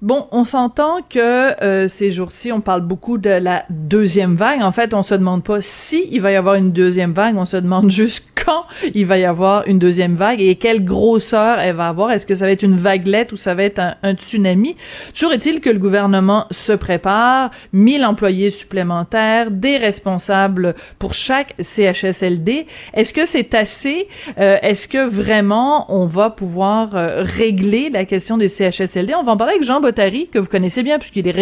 [0.00, 4.62] Bon, on s'entend que euh, ces jours-ci, on parle beaucoup de la deuxième vague.
[4.62, 7.46] En fait, on se demande pas si il va y avoir une deuxième vague, on
[7.46, 8.64] se demande juste quand
[8.94, 12.10] il va y avoir une deuxième vague et quelle grosseur elle va avoir?
[12.10, 14.76] Est-ce que ça va être une vaguelette ou ça va être un, tsunami?
[15.12, 22.66] Toujours est-il que le gouvernement se prépare, 1000 employés supplémentaires, des responsables pour chaque CHSLD.
[22.94, 24.08] Est-ce que c'est assez?
[24.38, 29.14] Euh, est-ce que vraiment on va pouvoir euh, régler la question des CHSLD?
[29.14, 31.34] On va en parler avec Jean que vous connaissez bien puisqu'il est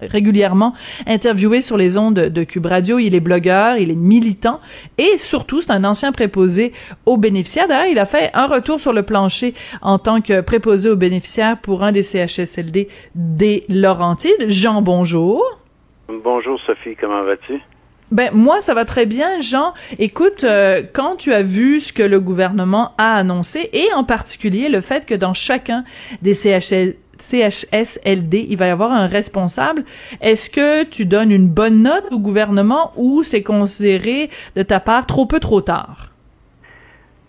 [0.00, 0.72] régulièrement
[1.06, 2.98] interviewé sur les ondes de Cube Radio.
[2.98, 4.60] Il est blogueur, il est militant
[4.98, 6.37] et surtout, c'est un ancien préposé
[7.06, 7.68] aux bénéficiaires.
[7.68, 11.58] D'ailleurs, il a fait un retour sur le plancher en tant que préposé aux bénéficiaires
[11.58, 14.48] pour un des CHSLD des Laurentides.
[14.48, 15.44] Jean, bonjour.
[16.08, 17.60] Bonjour Sophie, comment vas-tu?
[18.10, 19.74] Ben moi ça va très bien Jean.
[19.98, 24.70] Écoute, euh, quand tu as vu ce que le gouvernement a annoncé et en particulier
[24.70, 25.84] le fait que dans chacun
[26.22, 29.84] des CHSLD, il va y avoir un responsable.
[30.22, 35.04] Est-ce que tu donnes une bonne note au gouvernement ou c'est considéré de ta part
[35.04, 36.12] trop peu trop tard?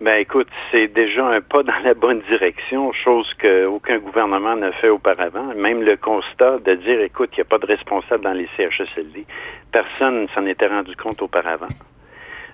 [0.02, 4.88] Ben écoute, c'est déjà un pas dans la bonne direction, chose qu'aucun gouvernement n'a fait
[4.88, 5.53] auparavant.
[5.56, 9.25] Même le constat de dire, écoute, il n'y a pas de responsable dans les CHSLD,
[9.73, 11.67] personne ne s'en était rendu compte auparavant.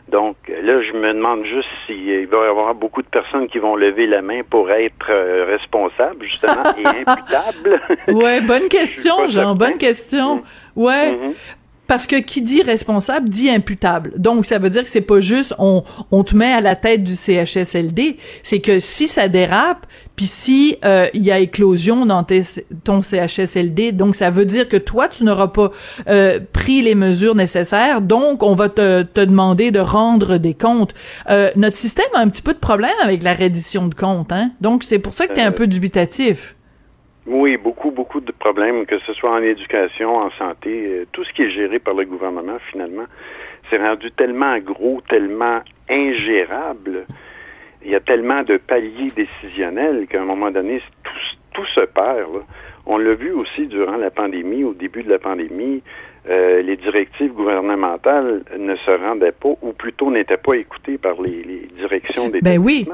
[0.08, 3.76] Donc là, je me demande juste s'il va y avoir beaucoup de personnes qui vont
[3.76, 7.82] lever la main pour être euh, responsables, justement, et imputables.
[8.08, 10.44] ouais, bonne question, Jean, bonne question.
[10.76, 11.12] Ouais.
[11.12, 11.34] Mm-hmm.
[11.88, 14.14] Parce que qui dit responsable dit imputable.
[14.18, 17.04] Donc ça veut dire que c'est pas juste on, on te met à la tête
[17.04, 22.26] du CHSLD, c'est que si ça dérape, puis si euh, il y a éclosion dans
[22.84, 25.72] ton CHSLD, donc ça veut dire que toi tu n'auras pas
[26.08, 30.94] euh, pris les mesures nécessaires, donc on va te, te demander de rendre des comptes.
[31.30, 34.52] Euh, notre système a un petit peu de problème avec la reddition de comptes, hein.
[34.62, 36.56] Donc c'est pour ça que tu es un peu dubitatif.
[37.28, 41.34] Oui, beaucoup, beaucoup de problèmes, que ce soit en éducation, en santé, euh, tout ce
[41.34, 43.06] qui est géré par le gouvernement, finalement,
[43.70, 47.06] c'est rendu tellement gros, tellement ingérable.
[47.84, 50.82] Il y a tellement de paliers décisionnels qu'à un moment donné,
[51.54, 52.44] tout, se perd.
[52.86, 55.82] On l'a vu aussi durant la pandémie, au début de la pandémie,
[56.30, 61.70] euh, les directives gouvernementales ne se rendaient pas, ou plutôt n'étaient pas écoutées par les,
[61.76, 62.88] directions des ben oui.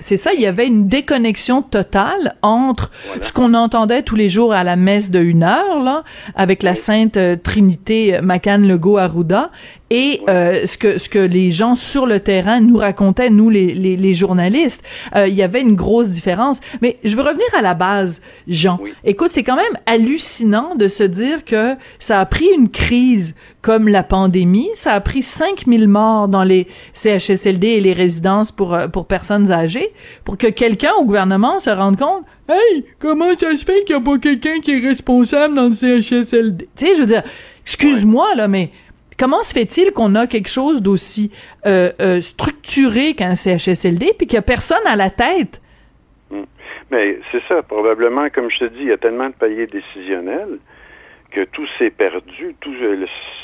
[0.00, 2.90] C'est ça, il y avait une déconnexion totale entre
[3.22, 6.74] ce qu'on entendait tous les jours à la messe de une heure, là, avec la
[6.74, 9.50] Sainte Trinité Macan Legault Arruda,
[9.94, 13.74] et euh, ce que ce que les gens sur le terrain nous racontaient, nous les,
[13.74, 14.82] les, les journalistes,
[15.14, 16.58] euh, il y avait une grosse différence.
[16.82, 18.80] Mais je veux revenir à la base, Jean.
[19.04, 23.86] Écoute, c'est quand même hallucinant de se dire que ça a pris une crise comme
[23.86, 28.88] la pandémie, ça a pris 5000 morts dans les CHSLD et les résidences pour euh,
[28.88, 29.92] pour personnes âgées
[30.24, 34.02] pour que quelqu'un au gouvernement se rende compte Hey, comment ça se fait qu'il n'y
[34.02, 36.68] a pas quelqu'un qui est responsable dans le CHSLD?
[36.76, 37.22] Tu sais, je veux dire,
[37.62, 38.70] excuse-moi, là, mais
[39.18, 41.30] Comment se fait-il qu'on a quelque chose d'aussi
[41.66, 45.60] euh, euh, structuré qu'un CHSLD puis qu'il n'y a personne à la tête?
[46.30, 46.44] Hmm.
[46.90, 50.58] Mais c'est ça, probablement, comme je te dis, il y a tellement de paliers décisionnels
[51.30, 52.74] que tout s'est perdu, tout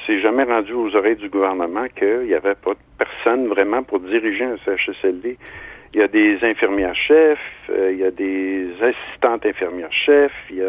[0.06, 3.98] s'est jamais rendu aux oreilles du gouvernement qu'il n'y avait pas de personne vraiment pour
[4.00, 5.36] diriger un CHSLD.
[5.94, 7.38] Il y a des infirmières-chefs,
[7.70, 10.64] euh, il y a des assistantes infirmières-chefs, il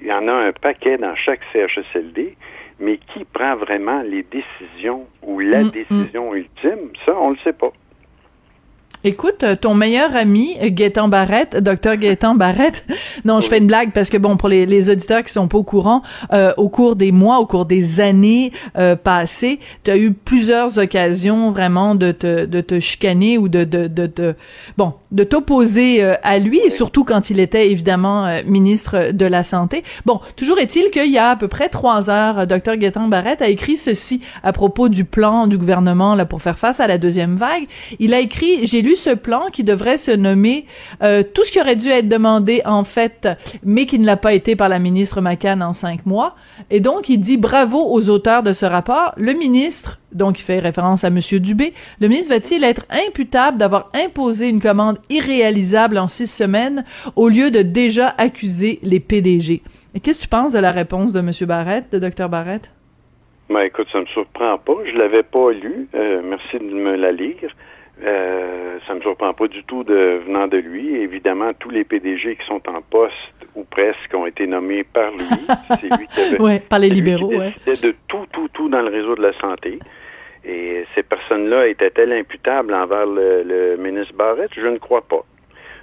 [0.00, 2.36] il y en a un paquet dans chaque CHSLD
[2.78, 5.70] mais qui prend vraiment les décisions ou la mm, mm.
[5.70, 7.72] décision ultime, ça, on le sait pas.
[9.04, 12.84] Écoute, euh, ton meilleur ami, Gaétan Barrette, docteur Gaétan Barrette,
[13.24, 15.58] non, je fais une blague parce que bon, pour les, les auditeurs qui sont pas
[15.58, 19.98] au courant, euh, au cours des mois, au cours des années euh, passées, tu as
[19.98, 24.34] eu plusieurs occasions vraiment de te, de te chicaner ou de, de, de, de
[24.76, 29.26] bon, de t'opposer euh, à lui, et surtout quand il était évidemment euh, ministre de
[29.26, 29.82] la Santé.
[30.04, 33.48] Bon, toujours est-il qu'il y a à peu près trois heures, docteur Gaétan Barrette a
[33.48, 37.36] écrit ceci à propos du plan du gouvernement là pour faire face à la deuxième
[37.36, 37.66] vague.
[37.98, 40.66] Il a écrit, j'ai ce plan qui devrait se nommer
[41.02, 43.28] euh, tout ce qui aurait dû être demandé en fait,
[43.64, 46.34] mais qui ne l'a pas été par la ministre McCann en cinq mois.
[46.70, 49.12] Et donc, il dit bravo aux auteurs de ce rapport.
[49.16, 53.90] Le ministre, donc il fait référence à Monsieur Dubé, le ministre va-t-il être imputable d'avoir
[53.94, 56.84] imposé une commande irréalisable en six semaines
[57.16, 59.62] au lieu de déjà accuser les PDG?
[60.02, 62.70] Qu'est-ce que tu penses de la réponse de Monsieur Barrett, de Dr Barrett?
[63.50, 64.74] Ben, écoute, ça me surprend pas.
[64.84, 65.88] Je l'avais pas lu.
[65.94, 67.50] Euh, merci de me la lire.
[68.04, 70.94] Euh, ça ne me surprend pas du tout de venant de lui.
[70.96, 73.14] Évidemment, tous les PDG qui sont en poste
[73.54, 75.24] ou presque ont été nommés par lui.
[75.80, 79.16] C'est lui qui avait, ouais, par les libéraux, de tout, tout, tout dans le réseau
[79.16, 79.78] de la santé.
[80.44, 84.50] Et ces personnes-là étaient-elles imputables envers le, ministre Barrett?
[84.56, 85.24] Je ne crois pas.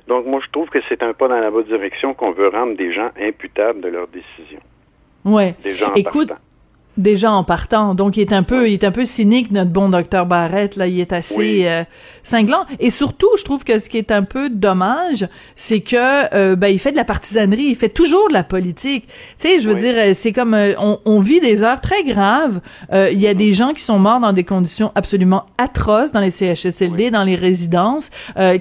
[0.08, 2.78] Donc, moi, je trouve que c'est un pas dans la bonne direction qu'on veut rendre
[2.78, 4.62] des gens imputables de leurs décisions.
[5.26, 6.32] Gens Écoute,
[6.98, 9.90] Déjà en partant, donc il est un peu, il est un peu cynique notre bon
[9.90, 11.84] docteur Barrett là, il est assez euh,
[12.24, 12.66] cinglant.
[12.80, 15.28] Et surtout, je trouve que ce qui est un peu dommage,
[15.58, 19.08] c'est que euh, ben il fait de la partisanerie, il fait toujours de la politique.
[19.08, 22.62] Tu sais, je veux dire, euh, c'est comme on, on, vit des heures très graves.
[22.94, 26.32] il y a des gens qui sont morts dans des conditions absolument atroces dans les
[26.32, 28.10] CHSLD, dans les résidences,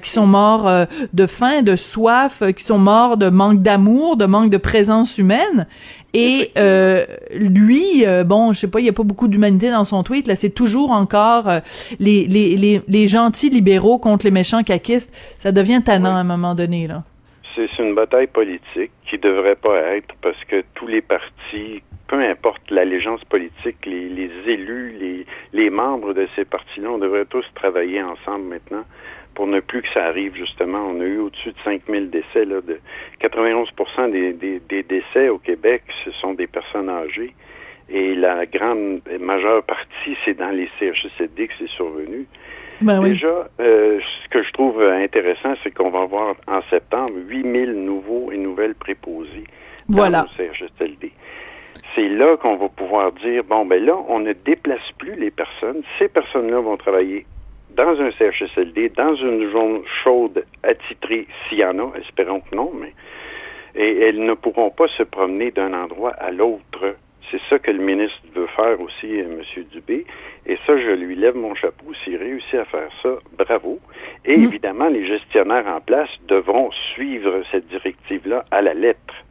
[0.01, 0.69] qui sont morts
[1.13, 5.67] de faim, de soif, qui sont morts de manque d'amour, de manque de présence humaine.
[6.17, 9.83] Et euh, lui, euh, bon, je sais pas, il y a pas beaucoup d'humanité dans
[9.83, 10.27] son tweet.
[10.27, 11.59] Là, c'est toujours encore euh,
[11.99, 15.13] les, les, les, les, gentils libéraux contre les méchants caquistes.
[15.39, 17.03] Ça devient tannant à un moment donné, là.
[17.53, 22.61] C'est une bataille politique qui devrait pas être parce que tous les partis, peu importe
[22.69, 28.01] l'allégeance politique, les, les élus, les, les membres de ces partis-là, on devrait tous travailler
[28.01, 28.85] ensemble maintenant
[29.35, 30.79] pour ne plus que ça arrive, justement.
[30.89, 32.45] On a eu au-dessus de 5000 décès.
[32.45, 32.79] Là, de
[33.19, 33.69] 91
[34.11, 37.35] des, des, des, décès au Québec, ce sont des personnes âgées.
[37.89, 42.25] Et la grande majeure partie, c'est dans les CHSLD que c'est survenu.
[42.81, 47.73] Ben Déjà, euh, ce que je trouve intéressant, c'est qu'on va avoir en septembre 8000
[47.73, 49.45] nouveaux et nouvelles préposés
[49.87, 50.25] dans voilà.
[50.35, 51.11] CHSLD.
[51.93, 55.83] C'est là qu'on va pouvoir dire, bon, ben là, on ne déplace plus les personnes.
[55.99, 57.25] Ces personnes-là vont travailler
[57.75, 62.71] dans un CHSLD, dans une zone chaude attitrée, s'il y en a, espérons que non,
[62.73, 62.93] mais
[63.75, 66.95] et elles ne pourront pas se promener d'un endroit à l'autre.
[67.31, 69.63] C'est ça que le ministre veut faire aussi, euh, M.
[69.71, 70.05] Dubé.
[70.45, 71.91] Et ça, je lui lève mon chapeau.
[72.03, 73.79] S'il réussit à faire ça, bravo.
[74.25, 74.43] Et mm.
[74.43, 79.24] évidemment, les gestionnaires en place devront suivre cette directive-là à la lettre.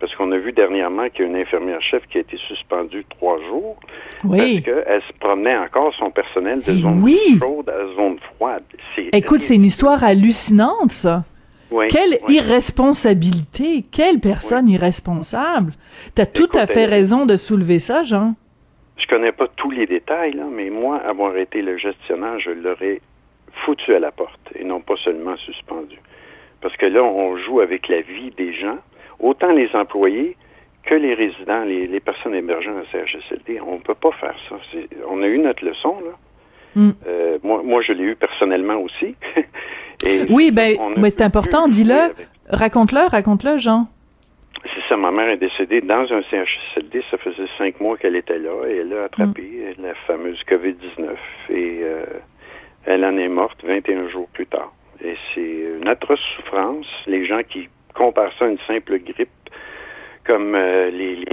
[0.00, 3.38] Parce qu'on a vu dernièrement qu'il y a une infirmière-chef qui a été suspendue trois
[3.42, 3.78] jours
[4.24, 4.62] oui.
[4.62, 7.06] parce qu'elle se promenait encore son personnel de zone
[7.38, 8.64] chaude à zone froide.
[9.12, 11.24] Écoute, c'est une histoire hallucinante, ça.
[11.70, 13.84] Oui, Quelle irresponsabilité!
[13.92, 15.72] Quelle personne irresponsable!
[16.14, 18.34] T'as tout à fait raison de soulever ça, Jean.
[18.96, 23.00] Je connais pas tous les détails, là, mais moi, avoir été le gestionnaire, je l'aurais
[23.64, 25.96] foutu à la porte et non pas seulement suspendu.
[26.60, 28.78] Parce que là, on joue avec la vie des gens
[29.20, 30.36] autant les employés
[30.82, 33.60] que les résidents, les, personnes hébergées en CHSLD.
[33.60, 34.56] On ne peut pas faire ça.
[35.08, 36.12] On a eu notre leçon, là.
[36.74, 36.90] Mm.
[37.06, 39.16] Euh, moi, moi, je l'ai eu personnellement aussi.
[40.30, 40.76] oui, ben,
[41.10, 42.14] c'est important, dis-le.
[42.48, 43.88] Raconte-le, raconte-le, Jean.
[44.62, 47.02] C'est ça, ma mère est décédée dans un CHSLD.
[47.10, 49.82] Ça faisait cinq mois qu'elle était là et elle a attrapé mm.
[49.82, 51.16] la fameuse COVID-19
[51.50, 52.04] et euh,
[52.84, 54.72] elle en est morte 21 jours plus tard.
[55.02, 56.86] Et c'est une atroce souffrance.
[57.06, 59.28] Les gens qui compare ça à une simple grippe,
[60.24, 61.24] comme euh, les,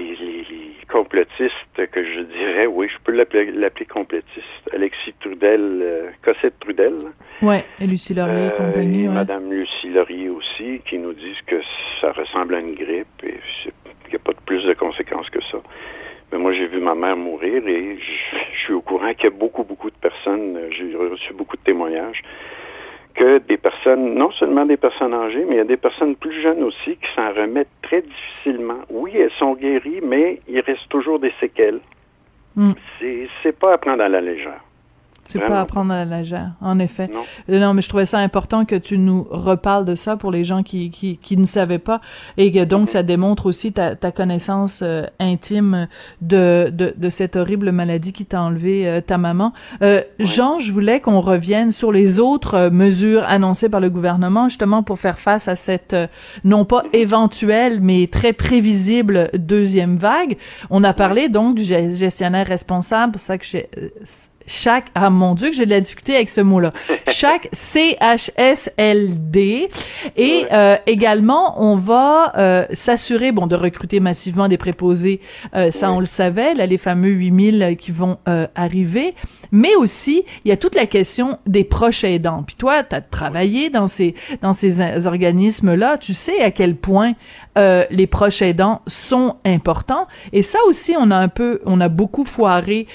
[0.89, 4.69] complotistes que je dirais, oui, je peux l'appeler complotiste.
[4.73, 6.93] Alexis Trudel, euh, Cossette Trudel.
[7.41, 9.03] Oui, et Lucie Laurier et euh, compagnie.
[9.03, 11.61] Et Madame Lucie Laurier aussi, qui nous disent que
[11.99, 15.41] ça ressemble à une grippe et qu'il n'y a pas de plus de conséquences que
[15.51, 15.57] ça.
[16.31, 19.37] Mais moi, j'ai vu ma mère mourir et je suis au courant qu'il y a
[19.37, 22.23] beaucoup, beaucoup de personnes, j'ai reçu beaucoup de témoignages
[23.17, 26.39] que des personnes, non seulement des personnes âgées, mais il y a des personnes plus
[26.39, 28.79] jeunes aussi qui s'en remettent très difficilement.
[28.89, 31.79] Oui, elles sont guéries, mais il reste toujours des séquelles.
[32.55, 32.73] Mm.
[33.41, 34.61] C'est pas à prendre à la légère.
[35.27, 37.09] C'est pas à prendre à la légère, en effet.
[37.49, 37.73] Euh, non.
[37.73, 40.89] mais je trouvais ça important que tu nous reparles de ça pour les gens qui,
[40.89, 42.01] qui, qui ne savaient pas
[42.37, 42.91] et que donc mm-hmm.
[42.91, 45.87] ça démontre aussi ta, ta connaissance euh, intime
[46.21, 49.53] de, de, de, cette horrible maladie qui t'a enlevé euh, ta maman.
[50.19, 54.99] Jean, je voulais qu'on revienne sur les autres mesures annoncées par le gouvernement justement pour
[54.99, 55.95] faire face à cette
[56.43, 56.97] non pas mm-hmm.
[56.97, 60.37] éventuelle mais très prévisible deuxième vague.
[60.69, 63.69] On a parlé donc du gestionnaire responsable, pour ça que j'ai
[64.47, 66.71] chaque ah mon dieu que j'ai de la difficulté avec ce mot-là.
[67.11, 68.07] Chaque CHSLD
[70.15, 75.19] et euh, également on va euh, s'assurer bon de recruter massivement des préposés
[75.55, 78.17] euh, ça on le savait là les fameux 8000 qui vont
[78.55, 79.13] arriver.
[79.51, 82.43] Mais aussi il y a toute la question des proches aidants.
[82.45, 86.75] Puis toi tu as travaillé dans ces dans ces organismes là tu sais à quel
[86.75, 87.13] point
[87.55, 90.07] les proches aidants sont importants.
[90.31, 92.87] Et ça aussi on a un peu on a beaucoup foiré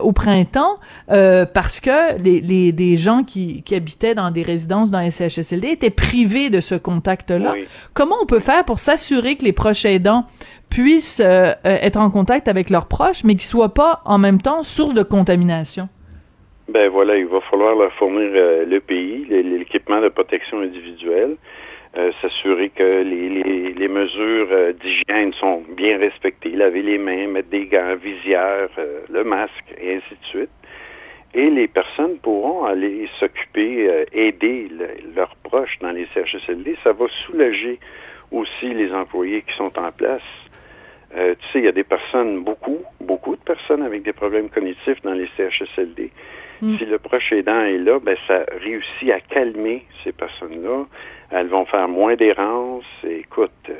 [0.00, 0.78] au printemps
[1.10, 5.10] euh, parce que les, les, des gens qui, qui habitaient dans des résidences dans les
[5.10, 7.54] CHSLD étaient privés de ce contact-là.
[7.94, 10.26] Comment on peut faire pour s'assurer que les proches aidants
[10.68, 14.40] puissent euh, euh, être en contact avec leurs proches, mais qu'ils soient pas en même
[14.40, 15.88] temps source de contamination?
[16.70, 21.36] Ben voilà, il va falloir leur fournir le pays, l'équipement de protection individuelle,
[22.20, 27.64] s'assurer que les, les, les mesures d'hygiène sont bien respectées, laver les mains, mettre des
[27.64, 28.68] gants, visières,
[29.08, 30.50] le masque, et ainsi de suite.
[31.34, 34.70] Et les personnes pourront aller s'occuper, euh, aider
[35.14, 36.76] leurs proches dans les CHSLD.
[36.82, 37.78] Ça va soulager
[38.30, 40.22] aussi les employés qui sont en place.
[41.16, 44.50] Euh, tu sais, il y a des personnes, beaucoup, beaucoup de personnes avec des problèmes
[44.50, 46.10] cognitifs dans les CHSLD.
[46.60, 46.76] Mm.
[46.76, 50.86] Si le proche aidant est là, ben ça réussit à calmer ces personnes-là.
[51.30, 52.84] Elles vont faire moins d'errance.
[53.04, 53.74] Écoute, euh,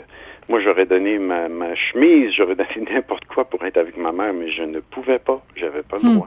[0.49, 4.33] moi j'aurais donné ma, ma chemise, j'aurais donné n'importe quoi pour être avec ma mère,
[4.33, 5.43] mais je ne pouvais pas.
[5.57, 6.23] J'avais pas le mm.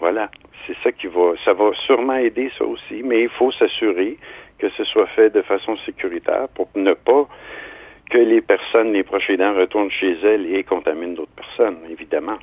[0.00, 0.30] Voilà.
[0.66, 4.18] C'est ça qui va, ça va sûrement aider ça aussi, mais il faut s'assurer
[4.58, 7.28] que ce soit fait de façon sécuritaire pour ne pas
[8.10, 12.38] que les personnes, les proches aidants retournent chez elles et contaminent d'autres personnes, évidemment.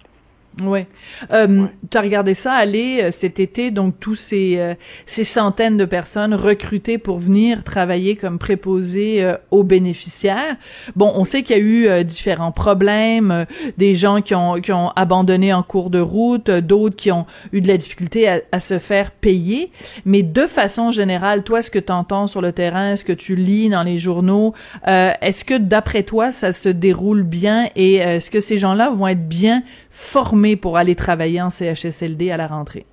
[0.61, 0.87] Ouais.
[1.31, 4.73] Euh, Tu as regardé ça aller euh, cet été, donc tous ces euh,
[5.05, 10.55] ces centaines de personnes recrutées pour venir travailler comme préposés euh, aux bénéficiaires.
[10.95, 13.45] Bon, on sait qu'il y a eu différents problèmes,
[13.77, 17.61] des gens qui ont qui ont abandonné en cours de route, d'autres qui ont eu
[17.61, 19.71] de la difficulté à, à, se faire payer.
[20.05, 23.35] Mais de façon générale, toi, ce que tu entends sur le terrain, ce que tu
[23.35, 24.53] lis dans les journaux,
[24.85, 29.27] est-ce que d'après toi, ça se déroule bien et est-ce que ces gens-là vont être
[29.27, 32.85] bien formés pour aller travailler en CHSLD à la rentrée?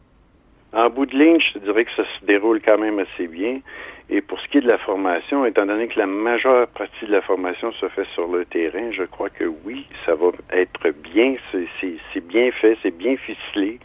[0.72, 3.60] En bout de ligne, je te dirais que ça se déroule quand même assez bien.
[4.10, 7.12] Et pour ce qui est de la formation, étant donné que la majeure partie de
[7.12, 11.36] la formation se fait sur le terrain, je crois que oui, ça va être bien,
[11.52, 13.78] c'est bien fait, c'est bien ficelé.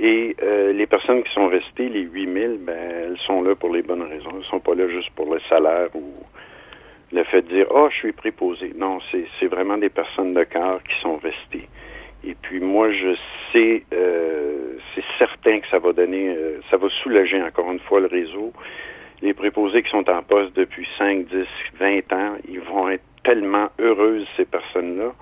[0.00, 3.82] Et euh, les personnes qui sont restées, les 8000, ben, elles sont là pour les
[3.82, 4.30] bonnes raisons.
[4.32, 6.12] Elles ne sont pas là juste pour le salaire ou
[7.12, 8.72] le fait de dire, oh, je suis préposé.
[8.76, 8.98] Non,
[9.38, 11.68] c'est vraiment des personnes de cœur qui sont restées.
[12.24, 13.16] Et puis moi, je
[13.52, 18.00] sais, euh, c'est certain que ça va donner, euh, ça va soulager encore une fois
[18.00, 18.52] le réseau.
[19.22, 21.46] Les préposés qui sont en poste depuis 5, 10,
[21.78, 25.12] 20 ans, ils vont être tellement heureuses, ces personnes-là,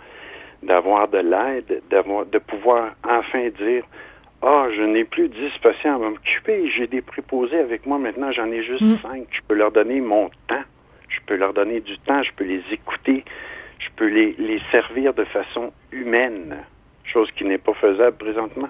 [0.62, 3.84] d'avoir de l'aide, d'avoir, de pouvoir enfin dire,
[4.42, 8.50] ah, je n'ai plus 10 patients à m'occuper, j'ai des préposés avec moi maintenant, j'en
[8.50, 9.20] ai juste 5.
[9.20, 9.24] Mm.
[9.30, 10.64] Je peux leur donner mon temps,
[11.08, 13.24] je peux leur donner du temps, je peux les écouter,
[13.78, 16.56] je peux les, les servir de façon humaine
[17.10, 18.68] chose qui n'est pas faisable présentement.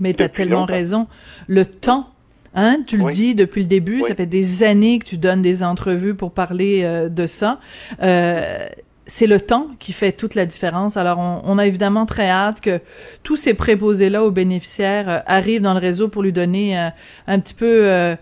[0.00, 1.08] Mais tu as tellement raison.
[1.48, 2.08] Le temps,
[2.54, 5.62] hein, tu le dis depuis le début, ça fait des années que tu donnes des
[5.62, 7.58] entrevues pour parler euh, de ça.
[8.00, 8.68] Euh,
[9.08, 10.98] c'est le temps qui fait toute la différence.
[10.98, 12.78] Alors, on, a évidemment très hâte que
[13.22, 16.88] tous ces préposés-là aux bénéficiaires euh, arrivent dans le réseau pour lui donner euh,
[17.26, 18.16] un petit peu, euh,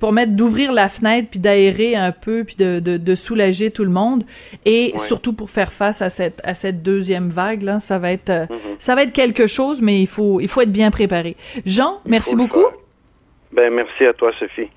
[0.00, 3.90] pour mettre, d'ouvrir la fenêtre, puis d'aérer un peu, puis de, de, soulager tout le
[3.90, 4.24] monde,
[4.64, 8.30] et surtout pour faire face à cette à cette deuxième vague là, ça va être
[8.30, 8.76] mm-hmm.
[8.78, 11.36] ça va être quelque chose, mais il faut il faut être bien préparé.
[11.64, 12.66] Jean, merci beaucoup.
[13.52, 14.68] Ben merci à toi, Sophie.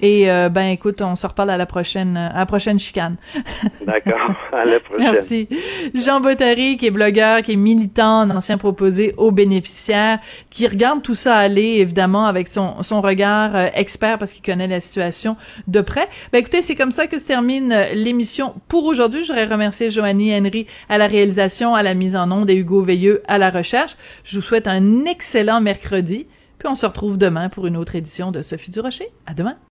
[0.00, 3.16] Et euh, ben écoute, on se reparle à la prochaine à la prochaine chicane.
[3.86, 5.12] D'accord, à la prochaine.
[5.12, 5.48] Merci.
[5.94, 10.18] Jean Bottary, qui est blogueur, qui est militant, un ancien proposé aux bénéficiaires,
[10.50, 14.66] qui regarde tout ça aller, évidemment, avec son, son regard euh, expert parce qu'il connaît
[14.66, 15.36] la situation
[15.66, 16.08] de près.
[16.32, 19.22] Ben écoutez, c'est comme ça que se termine euh, l'émission pour aujourd'hui.
[19.22, 22.82] Je voudrais remercier Joanie Henry à la réalisation, à la mise en onde et Hugo
[22.82, 23.96] Veilleux à la recherche.
[24.24, 26.26] Je vous souhaite un excellent mercredi.
[26.58, 29.10] Puis on se retrouve demain pour une autre édition de Sophie Durocher.
[29.26, 29.56] À demain.